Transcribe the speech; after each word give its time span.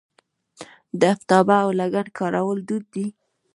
د 0.99 1.01
افتابه 1.15 1.55
او 1.65 1.69
لګن 1.79 2.07
کارول 2.19 2.59
دود 2.67 2.85
دی. 2.93 3.07